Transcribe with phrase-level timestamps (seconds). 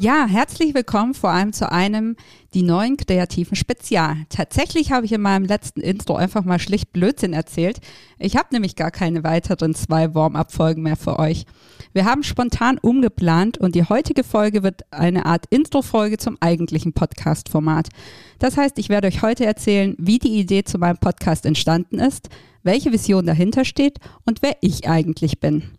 [0.00, 2.16] Ja, herzlich willkommen vor allem zu einem
[2.54, 4.16] die neuen kreativen Spezial.
[4.30, 7.80] Tatsächlich habe ich in meinem letzten Intro einfach mal schlicht Blödsinn erzählt.
[8.18, 11.44] Ich habe nämlich gar keine weiteren zwei Warm-up-Folgen mehr für euch.
[11.92, 17.90] Wir haben spontan umgeplant und die heutige Folge wird eine Art Intro-Folge zum eigentlichen Podcast-Format.
[18.38, 22.30] Das heißt, ich werde euch heute erzählen, wie die Idee zu meinem Podcast entstanden ist,
[22.62, 25.78] welche Vision dahinter steht und wer ich eigentlich bin.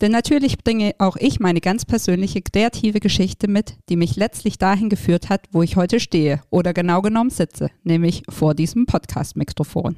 [0.00, 4.88] Denn natürlich bringe auch ich meine ganz persönliche kreative Geschichte mit, die mich letztlich dahin
[4.88, 9.96] geführt hat, wo ich heute stehe oder genau genommen sitze, nämlich vor diesem Podcast-Mikrofon.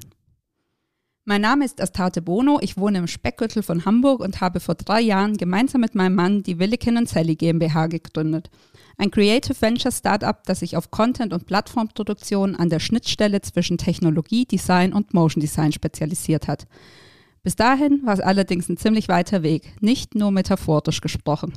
[1.27, 5.03] Mein Name ist Astarte Bono, ich wohne im Speckgürtel von Hamburg und habe vor drei
[5.03, 8.51] Jahren gemeinsam mit meinem Mann die Willikin Sally GmbH gegründet.
[8.97, 14.47] Ein Creative Venture Startup, das sich auf Content- und Plattformproduktion an der Schnittstelle zwischen Technologie,
[14.47, 16.67] Design und Motion Design spezialisiert hat.
[17.43, 21.55] Bis dahin war es allerdings ein ziemlich weiter Weg, nicht nur metaphorisch gesprochen.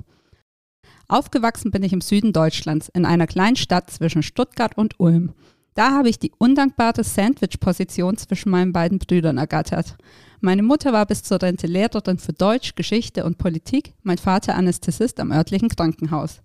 [1.08, 5.34] Aufgewachsen bin ich im Süden Deutschlands, in einer kleinen Stadt zwischen Stuttgart und Ulm.
[5.74, 9.98] Da habe ich die undankbare Sandwich-Position zwischen meinen beiden Brüdern ergattert.
[10.40, 15.20] Meine Mutter war bis zur Rente Lehrerin für Deutsch, Geschichte und Politik, mein Vater Anästhesist
[15.20, 16.42] am örtlichen Krankenhaus.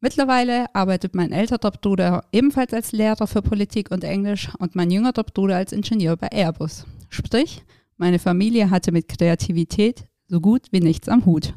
[0.00, 5.24] Mittlerweile arbeitet mein älterer Bruder ebenfalls als Lehrer für Politik und Englisch und mein jüngerer
[5.24, 6.84] Bruder als Ingenieur bei Airbus.
[7.08, 7.62] Sprich,
[7.96, 11.54] meine Familie hatte mit Kreativität so gut wie nichts am Hut.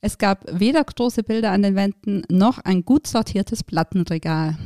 [0.00, 4.56] Es gab weder große Bilder an den Wänden noch ein gut sortiertes Plattenregal.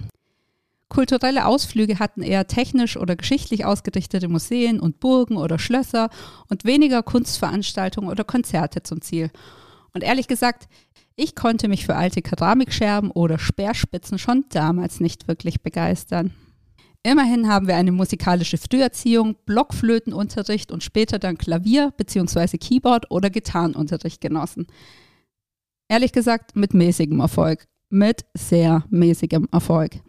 [0.88, 6.08] Kulturelle Ausflüge hatten eher technisch oder geschichtlich ausgerichtete Museen und Burgen oder Schlösser
[6.48, 9.30] und weniger Kunstveranstaltungen oder Konzerte zum Ziel.
[9.92, 10.68] Und ehrlich gesagt,
[11.16, 16.32] ich konnte mich für alte Keramikscherben oder Speerspitzen schon damals nicht wirklich begeistern.
[17.06, 22.56] Immerhin haben wir eine musikalische Früherziehung, Blockflötenunterricht und später dann Klavier- bzw.
[22.56, 24.66] Keyboard- oder Gitarrenunterricht genossen.
[25.86, 27.66] Ehrlich gesagt, mit mäßigem Erfolg.
[27.90, 30.00] Mit sehr mäßigem Erfolg.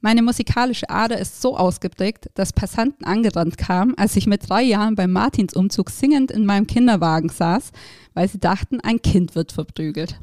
[0.00, 4.96] Meine musikalische Ader ist so ausgeprägt, dass Passanten angerannt kamen, als ich mit drei Jahren
[4.96, 7.70] beim Martinsumzug singend in meinem Kinderwagen saß,
[8.12, 10.18] weil sie dachten, ein Kind wird verprügelt.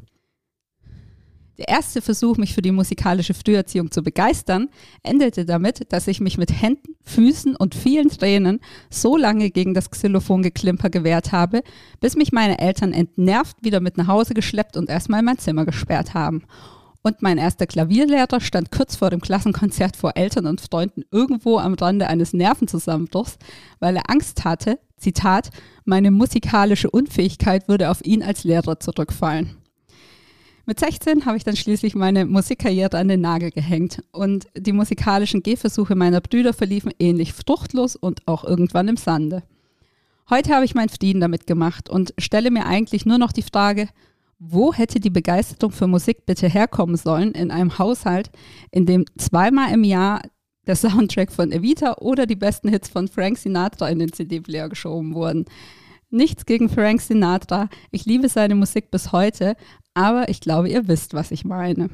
[1.58, 4.68] Der erste Versuch, mich für die musikalische Früherziehung zu begeistern,
[5.02, 9.90] endete damit, dass ich mich mit Händen, Füßen und vielen Tränen so lange gegen das
[9.90, 11.62] Xylophongeklimper gewehrt habe,
[12.00, 15.66] bis mich meine Eltern entnervt wieder mit nach Hause geschleppt und erstmal in mein Zimmer
[15.66, 16.44] gesperrt haben.
[17.02, 21.74] Und mein erster Klavierlehrer stand kurz vor dem Klassenkonzert vor Eltern und Freunden irgendwo am
[21.74, 23.36] Rande eines Nervenzusammenbruchs,
[23.80, 25.50] weil er Angst hatte, Zitat,
[25.84, 29.61] meine musikalische Unfähigkeit würde auf ihn als Lehrer zurückfallen.
[30.64, 35.42] Mit 16 habe ich dann schließlich meine Musikkarriere an den Nagel gehängt und die musikalischen
[35.42, 39.42] Gehversuche meiner Brüder verliefen ähnlich fruchtlos und auch irgendwann im Sande.
[40.30, 43.88] Heute habe ich meinen Frieden damit gemacht und stelle mir eigentlich nur noch die Frage,
[44.38, 48.30] wo hätte die Begeisterung für Musik bitte herkommen sollen in einem Haushalt,
[48.70, 50.22] in dem zweimal im Jahr
[50.68, 55.14] der Soundtrack von Evita oder die besten Hits von Frank Sinatra in den CD-Player geschoben
[55.14, 55.44] wurden.
[56.12, 57.70] Nichts gegen Frank Sinatra.
[57.90, 59.56] Ich liebe seine Musik bis heute,
[59.94, 61.88] aber ich glaube, ihr wisst, was ich meine.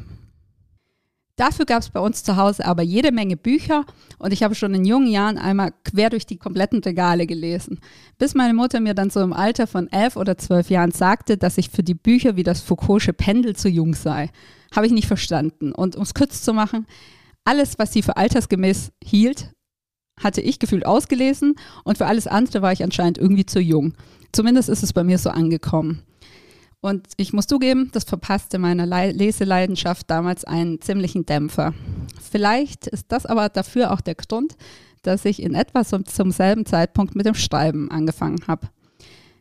[1.36, 3.84] Dafür gab es bei uns zu Hause aber jede Menge Bücher
[4.18, 7.78] und ich habe schon in jungen Jahren einmal quer durch die kompletten Regale gelesen.
[8.18, 11.56] Bis meine Mutter mir dann so im Alter von elf oder zwölf Jahren sagte, dass
[11.56, 14.30] ich für die Bücher wie das Foucault'sche Pendel zu jung sei.
[14.74, 15.70] Habe ich nicht verstanden.
[15.70, 16.88] Und um es kurz zu machen,
[17.44, 19.52] alles, was sie für altersgemäß hielt,
[20.22, 23.94] hatte ich gefühlt ausgelesen und für alles andere war ich anscheinend irgendwie zu jung.
[24.32, 26.02] Zumindest ist es bei mir so angekommen.
[26.80, 31.74] Und ich muss zugeben, das verpasste meiner Le Leseleidenschaft damals einen ziemlichen Dämpfer.
[32.30, 34.56] Vielleicht ist das aber dafür auch der Grund,
[35.02, 38.68] dass ich in etwa zum, zum selben Zeitpunkt mit dem Schreiben angefangen habe.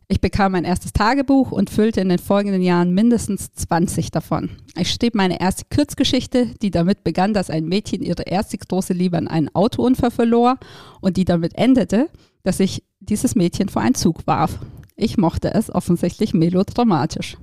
[0.10, 4.52] Ich bekam mein erstes Tagebuch und füllte in den folgenden Jahren mindestens 20 davon.
[4.78, 9.18] Ich schrieb meine erste Kurzgeschichte, die damit begann, dass ein Mädchen ihre erste große Liebe
[9.18, 10.60] an einen Autounfall verlor
[11.02, 12.10] und die damit endete,
[12.44, 14.60] dass sich dieses Mädchen vor einen Zug warf.
[14.96, 17.38] Ich mochte es offensichtlich melodramatisch.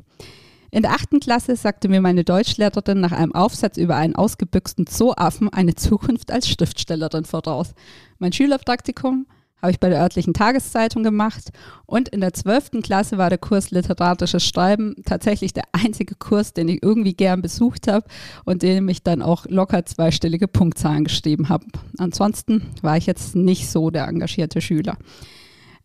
[0.71, 5.51] In der achten Klasse sagte mir meine Deutschlehrerin nach einem Aufsatz über einen ausgebüxten Zooaffen
[5.51, 7.75] eine Zukunft als Schriftstellerin voraus.
[8.19, 9.27] Mein Schülerpraktikum
[9.65, 11.49] habe ich bei der örtlichen Tageszeitung gemacht.
[11.87, 12.83] Und in der 12.
[12.83, 17.89] Klasse war der Kurs Literarisches Schreiben tatsächlich der einzige Kurs, den ich irgendwie gern besucht
[17.89, 18.07] habe
[18.45, 21.65] und dem ich dann auch locker zweistellige Punktzahlen geschrieben habe.
[21.97, 24.99] Ansonsten war ich jetzt nicht so der engagierte Schüler.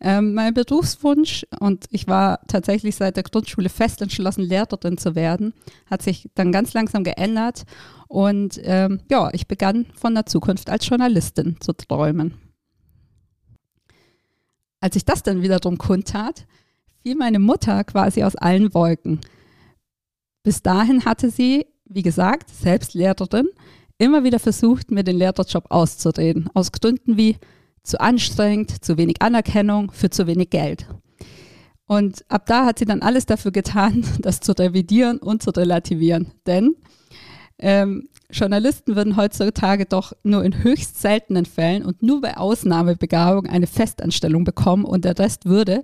[0.01, 5.53] Ähm, mein Berufswunsch, und ich war tatsächlich seit der Grundschule fest entschlossen, Lehrerin zu werden,
[5.89, 7.63] hat sich dann ganz langsam geändert.
[8.09, 12.48] Und ähm, ja, ich begann von der Zukunft als Journalistin zu träumen.
[14.81, 16.45] Als ich das dann wiederum kundtat,
[17.01, 19.19] fiel meine Mutter quasi aus allen Wolken.
[20.43, 23.49] Bis dahin hatte sie, wie gesagt, selbst Lehrerin,
[23.97, 27.37] immer wieder versucht, mir den Lehrerjob auszureden, aus Gründen wie
[27.83, 30.87] zu anstrengend, zu wenig Anerkennung, für zu wenig Geld.
[31.85, 36.31] Und ab da hat sie dann alles dafür getan, das zu revidieren und zu relativieren.
[36.45, 36.75] Denn
[37.57, 43.65] ähm, Journalisten würden heutzutage doch nur in höchst seltenen Fällen und nur bei Ausnahmebegabung eine
[43.65, 45.81] Festanstellung bekommen und der Rest würde,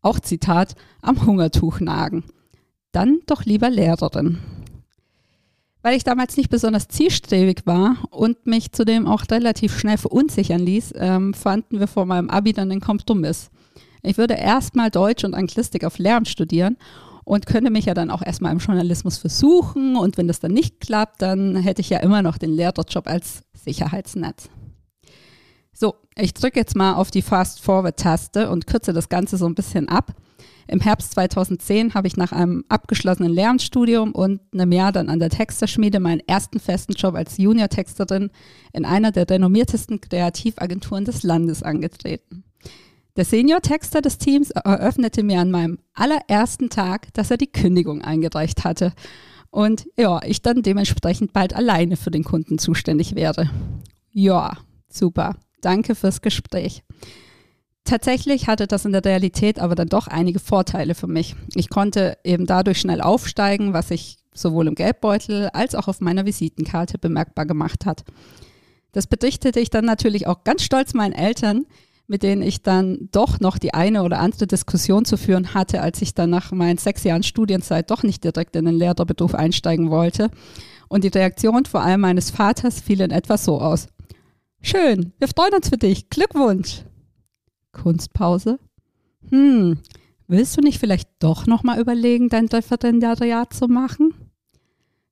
[0.00, 2.24] auch Zitat, am Hungertuch nagen.
[2.92, 4.38] Dann doch lieber Lehrerin.
[5.82, 10.94] Weil ich damals nicht besonders zielstrebig war und mich zudem auch relativ schnell verunsichern ließ,
[10.96, 13.50] ähm, fanden wir vor meinem Abi dann den Kompromiss.
[14.02, 16.76] Ich würde erstmal Deutsch und Anglistik auf Lehramt studieren
[17.24, 20.80] und könnte mich ja dann auch erstmal im Journalismus versuchen und wenn das dann nicht
[20.80, 24.48] klappt, dann hätte ich ja immer noch den Lehrerjob als Sicherheitsnetz.
[25.72, 29.88] So, ich drücke jetzt mal auf die Fast-Forward-Taste und kürze das Ganze so ein bisschen
[29.88, 30.12] ab.
[30.68, 35.30] Im Herbst 2010 habe ich nach einem abgeschlossenen Lehramtsstudium und einem Jahr dann an der
[35.30, 38.30] Texterschmiede meinen ersten festen Job als Junior-Texterin
[38.72, 42.44] in einer der renommiertesten Kreativagenturen des Landes angetreten.
[43.16, 48.64] Der Senior-Texter des Teams eröffnete mir an meinem allerersten Tag, dass er die Kündigung eingereicht
[48.64, 48.94] hatte
[49.50, 53.50] und ja, ich dann dementsprechend bald alleine für den Kunden zuständig wäre.
[54.10, 54.56] Ja,
[54.88, 55.36] super.
[55.60, 56.82] Danke fürs Gespräch.
[57.84, 61.36] Tatsächlich hatte das in der Realität aber dann doch einige Vorteile für mich.
[61.54, 66.24] Ich konnte eben dadurch schnell aufsteigen, was sich sowohl im Geldbeutel als auch auf meiner
[66.24, 68.04] Visitenkarte bemerkbar gemacht hat.
[68.92, 71.66] Das berichtete ich dann natürlich auch ganz stolz meinen Eltern,
[72.06, 76.02] mit denen ich dann doch noch die eine oder andere Diskussion zu führen hatte, als
[76.02, 80.30] ich dann nach meinen sechs Jahren Studienzeit doch nicht direkt in den Lehrerberuf einsteigen wollte.
[80.88, 83.86] Und die Reaktion vor allem meines Vaters fiel in etwa so aus.
[84.60, 86.10] Schön, wir freuen uns für dich.
[86.10, 86.82] Glückwunsch.
[87.72, 88.58] Kunstpause.
[89.30, 89.78] Hm,
[90.28, 94.14] willst du nicht vielleicht doch nochmal überlegen, dein Referendariat zu machen?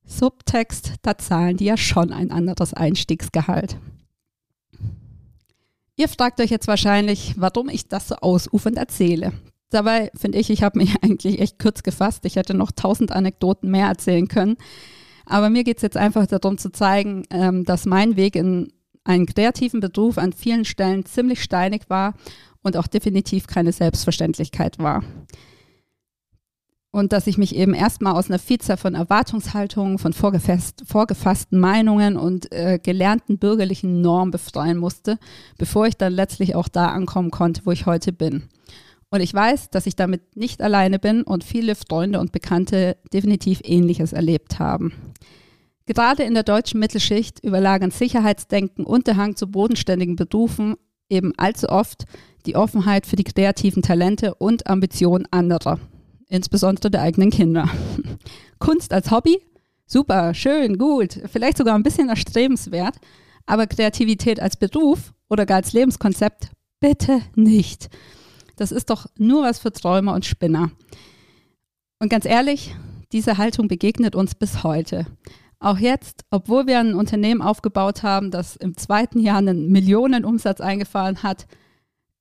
[0.05, 3.77] Subtext, da zahlen die ja schon ein anderes Einstiegsgehalt.
[6.01, 9.33] Ihr fragt euch jetzt wahrscheinlich, warum ich das so ausufernd erzähle.
[9.69, 12.25] Dabei finde ich, ich habe mich eigentlich echt kurz gefasst.
[12.25, 14.57] Ich hätte noch tausend Anekdoten mehr erzählen können.
[15.27, 19.27] Aber mir geht es jetzt einfach darum zu zeigen, ähm, dass mein Weg in einen
[19.27, 22.15] kreativen Beruf an vielen Stellen ziemlich steinig war
[22.63, 25.03] und auch definitiv keine Selbstverständlichkeit war.
[26.91, 32.51] Und dass ich mich eben erstmal aus einer Vielzahl von Erwartungshaltungen, von vorgefassten Meinungen und
[32.51, 35.17] äh, gelernten bürgerlichen Normen befreien musste,
[35.57, 38.43] bevor ich dann letztlich auch da ankommen konnte, wo ich heute bin.
[39.09, 43.61] Und ich weiß, dass ich damit nicht alleine bin und viele Freunde und Bekannte definitiv
[43.63, 44.93] Ähnliches erlebt haben.
[45.85, 50.75] Gerade in der deutschen Mittelschicht überlagern Sicherheitsdenken und der Hang zu bodenständigen Berufen
[51.09, 52.05] eben allzu oft
[52.45, 55.79] die Offenheit für die kreativen Talente und Ambitionen anderer,
[56.31, 57.69] insbesondere der eigenen Kinder.
[58.59, 59.39] Kunst als Hobby?
[59.85, 62.95] Super, schön, gut, vielleicht sogar ein bisschen erstrebenswert,
[63.45, 66.49] aber Kreativität als Beruf oder gar als Lebenskonzept?
[66.79, 67.89] Bitte nicht.
[68.55, 70.71] Das ist doch nur was für Träumer und Spinner.
[71.99, 72.73] Und ganz ehrlich,
[73.11, 75.05] diese Haltung begegnet uns bis heute.
[75.59, 81.21] Auch jetzt, obwohl wir ein Unternehmen aufgebaut haben, das im zweiten Jahr einen Millionenumsatz eingefahren
[81.21, 81.45] hat,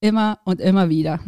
[0.01, 1.21] immer und immer wieder.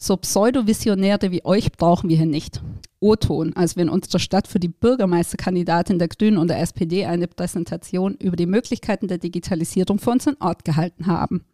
[0.00, 2.62] So Pseudo-Visionäre wie euch brauchen wir hier nicht.
[3.00, 7.26] O-Ton, als wir in unserer Stadt für die Bürgermeisterkandidatin der Grünen und der SPD eine
[7.26, 11.44] Präsentation über die Möglichkeiten der Digitalisierung für unseren Ort gehalten haben.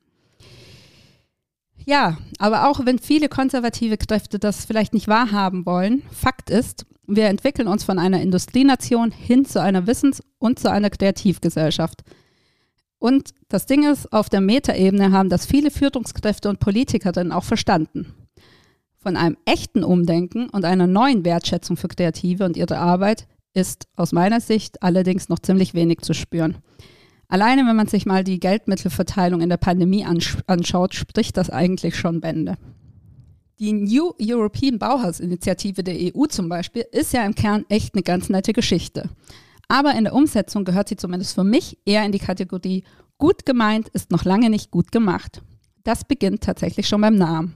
[1.86, 7.26] Ja, aber auch wenn viele konservative Kräfte das vielleicht nicht wahrhaben wollen, Fakt ist, wir
[7.26, 12.02] entwickeln uns von einer Industrienation hin zu einer Wissens- und zu einer Kreativgesellschaft.
[12.98, 18.14] Und das Ding ist, auf der Metaebene haben das viele Führungskräfte und Politikerinnen auch verstanden.
[19.04, 24.12] Von einem echten Umdenken und einer neuen Wertschätzung für Kreative und ihre Arbeit ist aus
[24.12, 26.56] meiner Sicht allerdings noch ziemlich wenig zu spüren.
[27.28, 31.96] Alleine wenn man sich mal die Geldmittelverteilung in der Pandemie ansch anschaut, spricht das eigentlich
[31.96, 32.56] schon Bände.
[33.58, 38.30] Die New European Bauhaus-Initiative der EU zum Beispiel ist ja im Kern echt eine ganz
[38.30, 39.10] nette Geschichte.
[39.68, 42.84] Aber in der Umsetzung gehört sie zumindest für mich eher in die Kategorie
[43.18, 45.42] gut gemeint ist noch lange nicht gut gemacht.
[45.82, 47.54] Das beginnt tatsächlich schon beim Namen.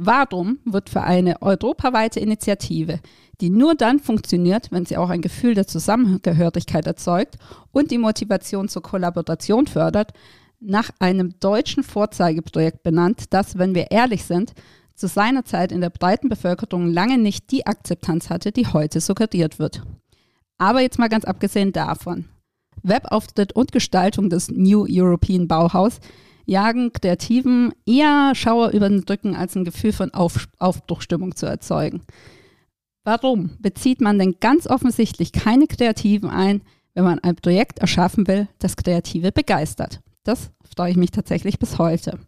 [0.00, 3.00] Warum wird für eine europaweite Initiative,
[3.40, 7.34] die nur dann funktioniert, wenn sie auch ein Gefühl der Zusammengehörigkeit erzeugt
[7.72, 10.12] und die Motivation zur Kollaboration fördert,
[10.60, 14.52] nach einem deutschen Vorzeigeprojekt benannt, das, wenn wir ehrlich sind,
[14.94, 19.58] zu seiner Zeit in der breiten Bevölkerung lange nicht die Akzeptanz hatte, die heute suggeriert
[19.58, 19.82] wird.
[20.58, 22.26] Aber jetzt mal ganz abgesehen davon.
[22.84, 25.98] Webauftritt und Gestaltung des New European Bauhaus
[26.48, 32.02] jagen Kreativen eher Schauer über den Rücken, als ein Gefühl von Auf Aufbruchstimmung zu erzeugen.
[33.04, 36.62] Warum bezieht man denn ganz offensichtlich keine Kreativen ein,
[36.94, 40.00] wenn man ein Projekt erschaffen will, das Kreative begeistert?
[40.24, 42.18] Das freue ich mich tatsächlich bis heute.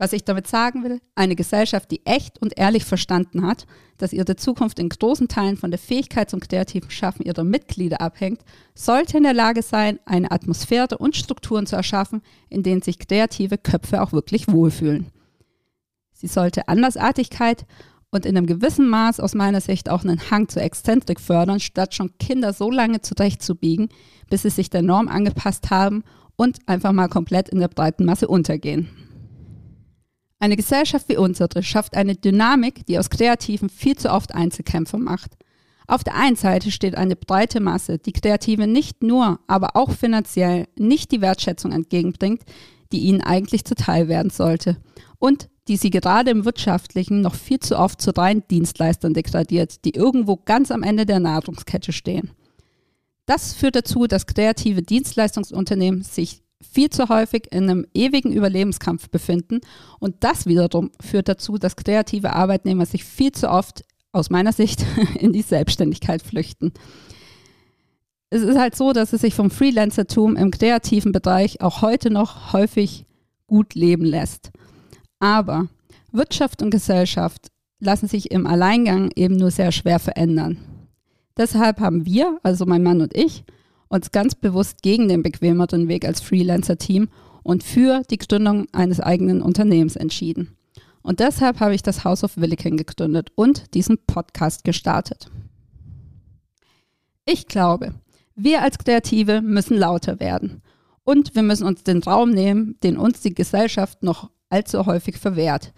[0.00, 3.66] Was ich damit sagen will, eine Gesellschaft, die echt und ehrlich verstanden hat,
[3.98, 8.42] dass ihre Zukunft in großen Teilen von der Fähigkeit zum kreativen Schaffen ihrer Mitglieder abhängt,
[8.76, 13.58] sollte in der Lage sein, eine Atmosphäre und Strukturen zu erschaffen, in denen sich kreative
[13.58, 15.08] Köpfe auch wirklich wohlfühlen.
[16.12, 17.66] Sie sollte Andersartigkeit
[18.10, 21.94] und in einem gewissen Maß aus meiner Sicht auch einen Hang zur Exzentrik fördern, statt
[21.94, 23.88] schon Kinder so lange zurechtzubiegen,
[24.30, 26.04] bis sie sich der Norm angepasst haben
[26.36, 29.07] und einfach mal komplett in der breiten Masse untergehen.
[30.40, 35.32] Eine Gesellschaft wie unsere schafft eine Dynamik, die aus Kreativen viel zu oft Einzelkämpfer macht.
[35.88, 40.66] Auf der einen Seite steht eine breite Masse, die Kreative nicht nur, aber auch finanziell
[40.78, 42.42] nicht die Wertschätzung entgegenbringt,
[42.92, 44.76] die ihnen eigentlich zuteil werden sollte
[45.18, 49.94] und die sie gerade im Wirtschaftlichen noch viel zu oft zu reinen Dienstleistern degradiert, die
[49.94, 52.30] irgendwo ganz am Ende der Nahrungskette stehen.
[53.26, 59.60] Das führt dazu, dass kreative Dienstleistungsunternehmen sich viel zu häufig in einem ewigen Überlebenskampf befinden.
[60.00, 64.84] Und das wiederum führt dazu, dass kreative Arbeitnehmer sich viel zu oft, aus meiner Sicht,
[65.18, 66.72] in die Selbstständigkeit flüchten.
[68.30, 72.52] Es ist halt so, dass es sich vom Freelancertum im kreativen Bereich auch heute noch
[72.52, 73.06] häufig
[73.46, 74.50] gut leben lässt.
[75.18, 75.68] Aber
[76.12, 77.48] Wirtschaft und Gesellschaft
[77.80, 80.58] lassen sich im Alleingang eben nur sehr schwer verändern.
[81.36, 83.44] Deshalb haben wir, also mein Mann und ich,
[83.88, 87.08] uns ganz bewusst gegen den bequemeren Weg als Freelancer-Team
[87.42, 90.56] und für die Gründung eines eigenen Unternehmens entschieden.
[91.02, 95.30] Und deshalb habe ich das House of Williken gegründet und diesen Podcast gestartet.
[97.24, 97.94] Ich glaube,
[98.34, 100.62] wir als Kreative müssen lauter werden.
[101.04, 105.72] Und wir müssen uns den Raum nehmen, den uns die Gesellschaft noch allzu häufig verwehrt.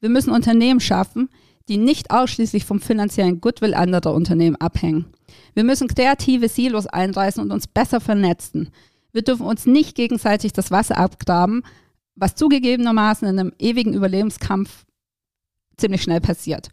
[0.00, 1.30] Wir müssen Unternehmen schaffen,
[1.68, 5.06] die nicht ausschließlich vom finanziellen Goodwill anderer Unternehmen abhängen.
[5.54, 8.70] Wir müssen kreative Silos einreißen und uns besser vernetzen.
[9.12, 11.62] Wir dürfen uns nicht gegenseitig das Wasser abgraben,
[12.16, 14.84] was zugegebenermaßen in einem ewigen Überlebenskampf
[15.76, 16.68] ziemlich schnell passiert.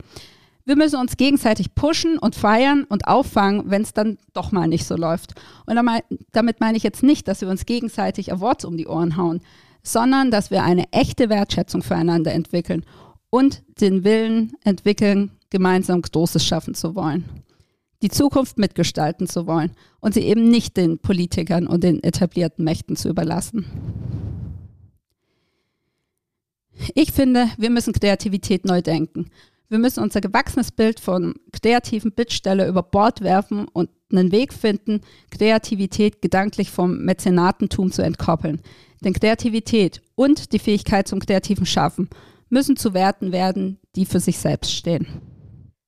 [0.65, 4.85] Wir müssen uns gegenseitig pushen und feiern und auffangen, wenn es dann doch mal nicht
[4.85, 5.33] so läuft.
[5.65, 5.79] Und
[6.31, 9.41] damit meine ich jetzt nicht, dass wir uns gegenseitig Awards um die Ohren hauen,
[9.83, 12.85] sondern dass wir eine echte Wertschätzung füreinander entwickeln
[13.31, 17.25] und den Willen entwickeln, gemeinsam Großes schaffen zu wollen
[18.01, 22.95] die Zukunft mitgestalten zu wollen und sie eben nicht den Politikern und den etablierten Mächten
[22.95, 23.65] zu überlassen.
[26.95, 29.29] Ich finde, wir müssen Kreativität neu denken.
[29.69, 35.01] Wir müssen unser gewachsenes Bild von kreativen Bittsteller über Bord werfen und einen Weg finden,
[35.29, 38.61] Kreativität gedanklich vom Mäzenatentum zu entkoppeln.
[39.01, 42.09] Denn Kreativität und die Fähigkeit zum kreativen Schaffen
[42.49, 45.07] müssen zu Werten werden, die für sich selbst stehen.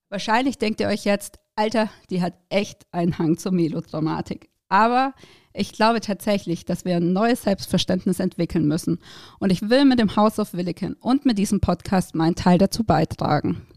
[0.09, 4.49] Wahrscheinlich denkt ihr euch jetzt, Alter, die hat echt einen Hang zur Melodramatik.
[4.69, 5.13] Aber
[5.53, 8.99] ich glaube tatsächlich, dass wir ein neues Selbstverständnis entwickeln müssen.
[9.39, 12.83] Und ich will mit dem House of Williken und mit diesem Podcast meinen Teil dazu
[12.83, 13.67] beitragen.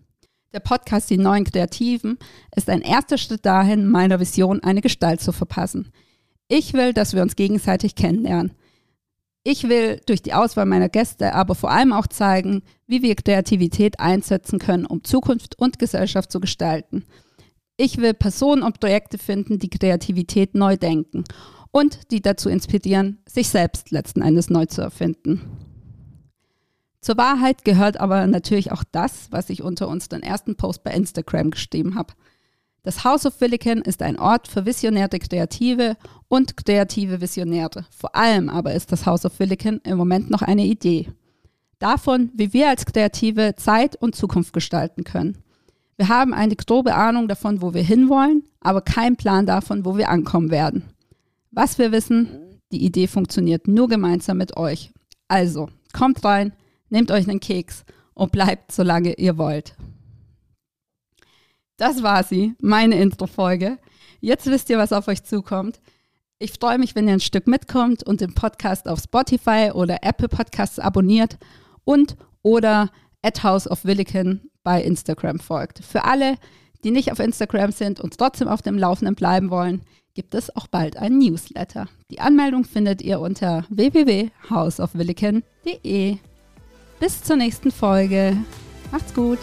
[0.54, 2.18] Der Podcast Die neuen Kreativen
[2.54, 5.92] ist ein erster Schritt dahin, meiner Vision eine Gestalt zu verpassen.
[6.48, 8.52] Ich will, dass wir uns gegenseitig kennenlernen.
[9.44, 14.00] Ich will durch die Auswahl meiner Gäste aber vor allem auch zeigen, wie wir Kreativität
[14.00, 17.04] einsetzen können, um Zukunft und Gesellschaft zu gestalten.
[17.76, 21.24] Ich will Personen und Projekte finden, die Kreativität neu denken
[21.70, 25.42] und die dazu inspirieren, sich selbst letzten Endes neu zu erfinden.
[27.02, 31.50] Zur Wahrheit gehört aber natürlich auch das, was ich unter unseren ersten Post bei Instagram
[31.50, 32.14] geschrieben habe.
[32.82, 35.96] Das House of Williken ist ein Ort für visionäre Kreative
[36.28, 37.84] und kreative Visionäre.
[37.90, 41.10] Vor allem aber ist das House of Williken im Moment noch eine Idee.
[41.78, 45.36] Davon, wie wir als Kreative Zeit und Zukunft gestalten können.
[45.96, 50.10] Wir haben eine grobe Ahnung davon, wo wir hinwollen, aber keinen Plan davon, wo wir
[50.10, 50.84] ankommen werden.
[51.50, 54.92] Was wir wissen, die Idee funktioniert nur gemeinsam mit euch.
[55.28, 56.52] Also, kommt rein,
[56.90, 59.74] nehmt euch einen Keks und bleibt, solange ihr wollt.
[61.78, 63.78] Das war sie, meine Intro-Folge.
[64.20, 65.80] Jetzt wisst ihr, was auf euch zukommt.
[66.38, 70.28] Ich freue mich, wenn ihr ein Stück mitkommt und den Podcast auf Spotify oder Apple
[70.28, 71.38] Podcasts abonniert
[71.84, 72.90] und oder
[73.22, 75.78] at House of Williken bei Instagram folgt.
[75.78, 76.36] Für alle,
[76.82, 79.82] die nicht auf Instagram sind und trotzdem auf dem Laufenden bleiben wollen,
[80.14, 81.86] gibt es auch bald ein Newsletter.
[82.10, 86.16] Die Anmeldung findet ihr unter www.houseofwilliken.de.
[86.98, 88.36] Bis zur nächsten Folge.
[88.90, 89.38] Macht's gut.